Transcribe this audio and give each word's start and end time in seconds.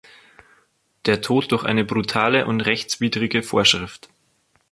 Der 1.05 1.21
Tod 1.21 1.51
durch 1.51 1.63
eine 1.63 1.85
brutale 1.85 2.47
und 2.47 2.61
rechtswidrige 2.61 3.43
Vorschrift. 3.43 4.09